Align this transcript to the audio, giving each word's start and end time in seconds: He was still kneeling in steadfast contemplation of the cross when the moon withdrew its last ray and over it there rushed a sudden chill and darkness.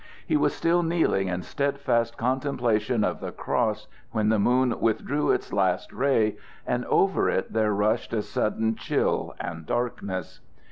He 0.25 0.35
was 0.35 0.55
still 0.55 0.81
kneeling 0.81 1.27
in 1.27 1.43
steadfast 1.43 2.17
contemplation 2.17 3.03
of 3.03 3.19
the 3.19 3.31
cross 3.31 3.87
when 4.11 4.29
the 4.29 4.39
moon 4.39 4.79
withdrew 4.79 5.29
its 5.29 5.53
last 5.53 5.93
ray 5.93 6.37
and 6.65 6.83
over 6.85 7.29
it 7.29 7.53
there 7.53 7.71
rushed 7.71 8.11
a 8.11 8.23
sudden 8.23 8.73
chill 8.73 9.35
and 9.39 9.63
darkness. 9.67 10.39